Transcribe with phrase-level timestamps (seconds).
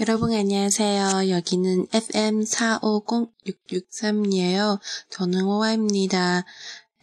[0.00, 1.28] 여러분 안녕하세요.
[1.28, 4.80] 여기는 FM 450-663이에요.
[5.10, 6.44] 저는 호화입니다.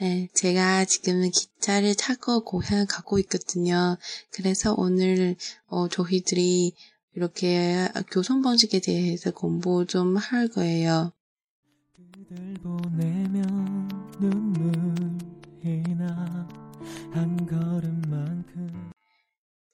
[0.01, 3.97] 네, 제가 지금 기차를 타고 고향 가고 있거든요.
[4.31, 5.35] 그래서 오늘
[5.67, 6.73] 어, 저희들이
[7.13, 11.11] 이렇게 교통 방식에 대해서 공부 좀 할 거예요.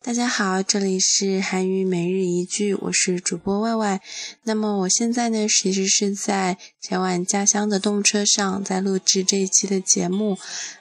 [0.05, 4.02] 大家好，这里是韩语每日一句，我是主播外外。
[4.44, 10.38] 那么我现在呢，其实是在前往家乡的动车上，在录制这一期的节目。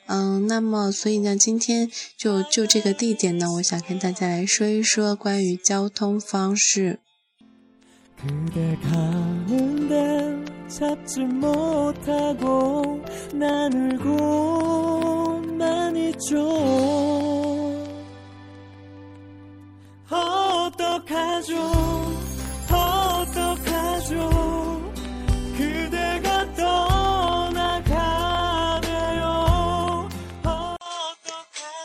[0.06, 6.98] 嗯，那么所以呢，今天就就这个地点呢，我想跟大家来说一说关于交通方式。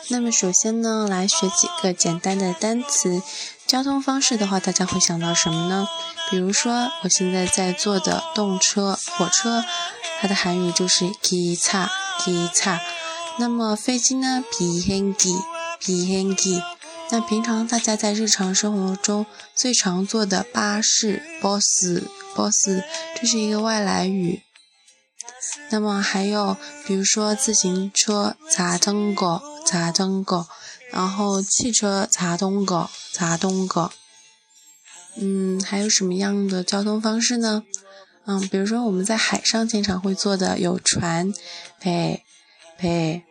[0.09, 3.23] 那么首先呢，来学几个简单的单词。
[3.65, 5.87] 交通方式的话，大家会想到什么呢？
[6.29, 9.63] 比如说，我现在在坐的动车、火车，
[10.21, 12.79] 它的韩语就是기차 기 차。
[13.39, 15.33] 那么飞机呢，비행 기，
[15.79, 16.61] 비행 기。
[17.09, 22.83] 那平常大家在日常生活中最常坐的巴士，bus，bus，
[23.15, 24.41] 这是一个外来语。
[25.69, 30.47] 那么还有，比如说自行车，자전 거， 자전 거，
[30.89, 33.91] 然后汽车，자동 거， 자동 거。
[35.15, 37.63] 嗯，还有什么样的交通方式呢？
[38.25, 41.33] 嗯，比如说我们在海上经常会坐的有船，
[41.81, 42.21] 배
[42.79, 43.23] 배。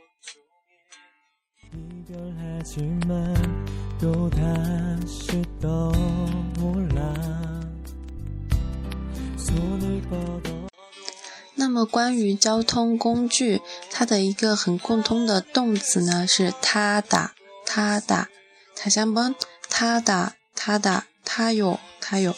[11.54, 13.60] 那么关于交通工具，
[13.90, 17.34] 它的一个很共通的动词呢是他打
[17.64, 18.28] 他打，
[18.74, 19.34] 它相帮
[19.68, 22.34] 他打他打他有他有。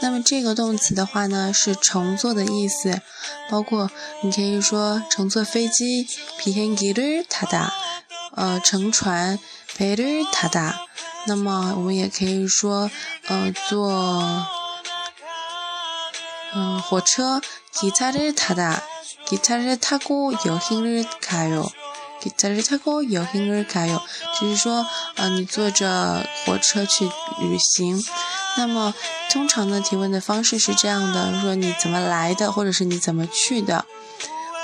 [0.00, 3.00] 那么这个动词的话呢是乘坐的意思，
[3.50, 3.90] 包括
[4.22, 6.06] 你可以说乘坐飞机，
[6.38, 7.70] 비행기를타 다，
[8.34, 9.38] 呃乘船，
[9.76, 10.74] 배를타 다。
[11.26, 12.90] 那么我们也可以说，
[13.26, 13.90] 呃坐。
[16.54, 17.42] 嗯，火车，
[17.74, 18.80] 기차를타 다，
[19.26, 21.70] 기차를타고여행을가 요，
[22.22, 24.00] 기차를타고여행을가 요，
[24.40, 28.02] 就是说，呃，你坐着火车去旅行。
[28.56, 28.94] 那么，
[29.30, 33.84] 通常呢，提问的方式是这样的：说你怎么来的，或者是你怎么去的。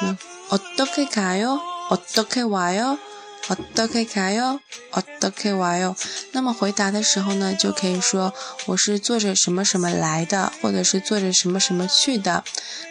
[0.00, 0.16] 那
[0.48, 1.60] 어떻게가 요？
[1.90, 2.96] 어떻게와 요？
[3.48, 4.58] 어떻게가 요？
[4.92, 5.94] 어떻게와 요？
[6.32, 8.32] 那么回答的时候呢，就可以说
[8.64, 12.42] 我是坐着什么什么来的，或者是坐着什么什么去的。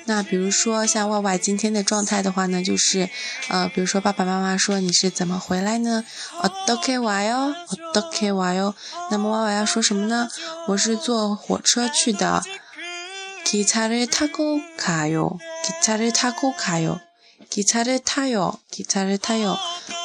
[0.06, 3.10] 那比如说像外外今天的状态的话呢，就是
[3.48, 6.04] 呃，比如说爸爸妈妈说你是怎么回来呢？
[6.42, 7.56] 어떻게와 요？
[7.94, 8.76] 어떻게와 요？
[9.10, 10.30] 那么外外要说什么呢？
[10.68, 12.44] 我是坐火车去的。
[13.46, 15.40] 기차를타고가 요。
[15.66, 17.00] 기차를타고가 요。
[17.50, 18.60] 기차를타 요。
[18.72, 19.58] 기차를타 요。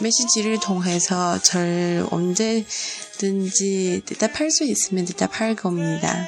[0.00, 6.26] 메시지를 통해서 절 언제든지 대답할 수 있으면 대답할 겁니다.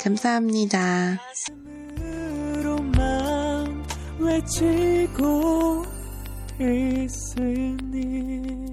[0.00, 1.20] 감사합니다.
[4.18, 5.84] 외치고
[6.58, 8.71] 있으니